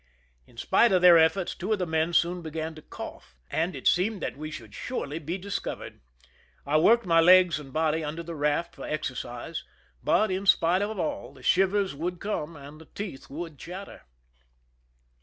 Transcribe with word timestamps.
In 0.47 0.57
spite 0.57 0.91
of 0.91 1.03
their 1.03 1.19
efforts, 1.19 1.53
two 1.53 1.73
of 1.73 1.77
the 1.77 1.85
men 1.85 2.11
soon 2.11 2.41
began 2.41 2.73
to 2.73 2.81
cough, 2.81 3.35
and 3.51 3.75
it 3.75 3.87
seemed 3.87 4.19
that 4.23 4.35
we 4.35 4.49
should 4.49 4.73
surely 4.73 5.19
be 5.19 5.37
discovered. 5.37 6.01
I 6.65 6.79
worked 6.79 7.05
my 7.05 7.19
legs 7.21 7.59
and 7.59 7.71
body 7.71 8.03
under 8.03 8.23
the 8.23 8.33
raft 8.33 8.73
for 8.73 8.83
exercise, 8.87 9.63
but, 10.03 10.31
in 10.31 10.47
spite 10.47 10.81
of 10.81 10.97
all, 10.97 11.35
the 11.35 11.43
shivers 11.43 11.93
would 11.93 12.19
come 12.19 12.55
and 12.55 12.81
the 12.81 12.85
teeth 12.85 13.29
would 13.29 13.59
chatter. 13.59 14.01